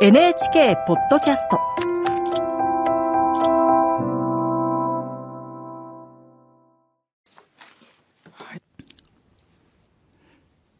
[0.00, 1.60] NHK ポッドキャスト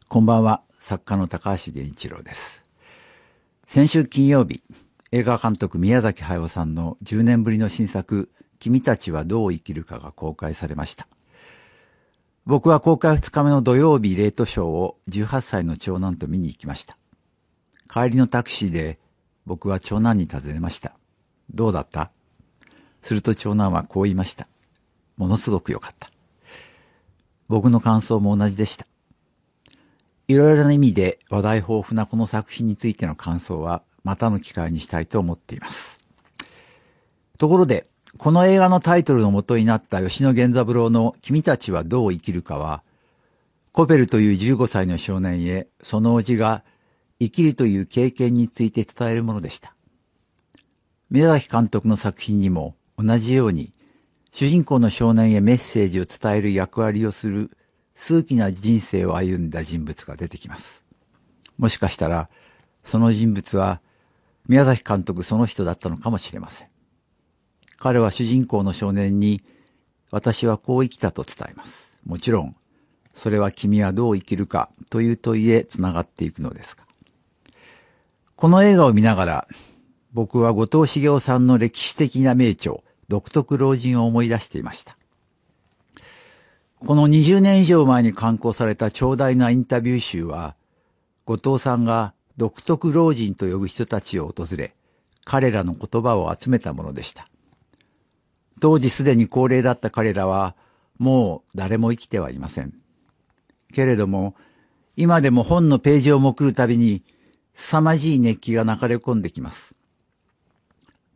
[0.08, 2.64] こんばんは、作家の高橋源一郎です。
[3.68, 4.64] 先週金曜日、
[5.12, 11.06] 映画監督宮崎駿さんの10年ぶりの新作、君たちはどう生きるかが公開されました。
[12.46, 16.98] 僕は公開2日目の土曜日レートショーを18歳の長男と見に行きました。
[17.88, 18.98] 帰りのタクシーで
[19.46, 20.92] 僕は長男に尋ねました。
[21.52, 22.10] どうだった？
[23.02, 24.48] すると長男はこう言いました。
[25.16, 26.10] ものすごく良かった。
[27.48, 28.86] 僕の感想も同じでした。
[30.26, 35.98] いろいろな意味で話題豊富なこの作品についての感想はまたの機会にしたいと思っています。
[37.36, 42.82] ところで、この映画のタイトルの元になった吉野源三郎の君たちはどう生きるかは、
[43.72, 46.62] コペルという15歳の少年へその叔父が
[47.24, 49.74] 生きるという経験について伝えるものでした。
[51.10, 53.72] 宮崎監督の作品にも同じように
[54.32, 57.56] 主人公の少年へメッセージを伝える役割をする
[57.94, 60.82] 数奇な人生を歩んだ人物が出てきます。
[61.56, 62.28] もしかしたら、
[62.82, 63.80] その人物は
[64.48, 66.68] 宮崎監督その人だったのかもしれません。
[67.78, 69.40] 彼は主人公の少年に、
[70.10, 71.92] 私はこう生きたと伝えます。
[72.04, 72.56] もちろん、
[73.14, 76.83] それは君はどう生きるかという問いへつながっていくのですが。
[78.36, 79.48] この映画を見ながら、
[80.12, 82.76] 僕は後藤茂雄さんの歴史的な名著、
[83.08, 84.96] 独特老人を思い出していました。
[86.80, 90.56] この20年以上前に刊行された長大なインタビュー集は、
[91.24, 94.74] 後藤さんが独特老人と呼ぶ人たちを訪れ、
[95.24, 97.28] 彼らの言葉を集めたものでした。
[98.60, 100.56] 当時すでに高齢だった彼らは、
[100.98, 102.74] もう誰も生きてはいません。
[103.72, 104.34] けれども、
[104.96, 107.02] 今でも本のページをめくるたびに、
[107.54, 109.76] 凄まじい熱気が流れ込んできます。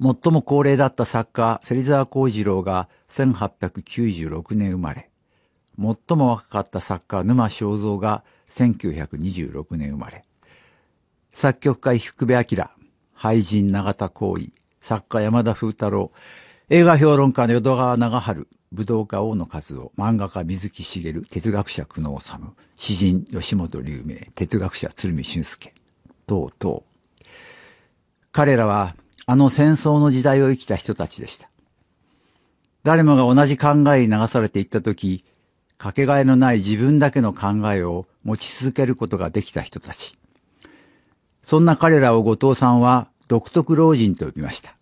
[0.01, 5.11] 最も高齢だった作家、芹沢幸次郎が1896年生まれ、
[5.77, 10.25] 最も若かった作家、沼正蔵が1926年生まれ、
[11.33, 12.41] 作曲家、福部明、
[13.17, 16.13] 俳人、永田光一、作家、山田風太郎、
[16.69, 22.33] 映画評論家の淀川長春、武道家大野和夫、漫画家水木しげる、哲学者久能治、
[22.77, 25.75] 詩人吉本龍明、哲学者鶴見俊介、
[26.29, 26.83] 等々。
[28.31, 28.95] 彼らは
[29.27, 31.51] あの戦争の時代を生きた人たちでした。
[32.85, 35.25] 誰もが同じ考えに流されていったとき、
[35.77, 40.17] かけがえのない自分だけの考えを持ち続けることができた人たち。
[41.43, 44.77] そんな彼らを後藤さんは独特老人と呼びました。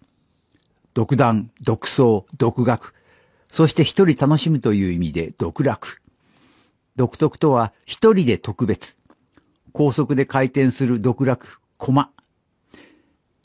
[0.94, 2.94] 独断、独創、独学、
[3.50, 6.02] そして一人楽しむという意味で独楽。
[6.96, 8.96] 独特とは一人で特別。
[9.76, 12.10] 高速で回転する独楽、駒。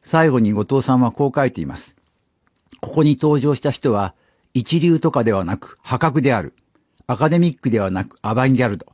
[0.01, 1.97] 最後に後藤さんはこう書いています。
[2.79, 4.15] ここに登場した人は
[4.53, 6.53] 一流とかではなく破格である。
[7.05, 8.85] アカデミックではなくアバンギャルド。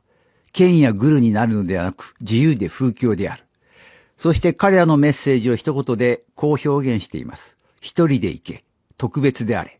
[0.52, 3.44] 権やグルになるのではなく自由で風況である。
[4.16, 7.56] そして彼らのメッセージを一言でこう表現しています。
[7.80, 8.64] 一人で行け。
[8.96, 9.78] 特別であれ。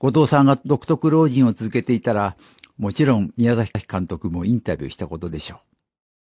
[0.00, 2.36] 後藤さんが独特老人を続けていたら、
[2.78, 5.58] もちろん宮崎監督もインタビューしたことでしょう。